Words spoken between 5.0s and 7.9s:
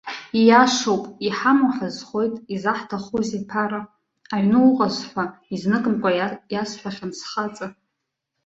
ҳәа изныкымкәа иасҳәахьан схаҵа.